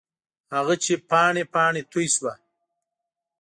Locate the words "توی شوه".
1.91-2.33